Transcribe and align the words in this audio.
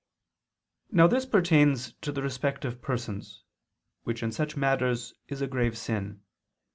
Now 0.91 1.05
this 1.05 1.27
pertains 1.27 1.93
to 2.01 2.11
the 2.11 2.23
respect 2.23 2.65
of 2.65 2.81
persons, 2.81 3.43
which 4.01 4.23
in 4.23 4.31
such 4.31 4.57
matters 4.57 5.13
is 5.27 5.41
a 5.43 5.47
grave 5.47 5.77
sin. 5.77 6.23